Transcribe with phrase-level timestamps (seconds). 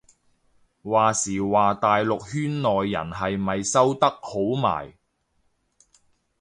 [0.81, 4.97] 話時話大陸圈內人係咪收得好埋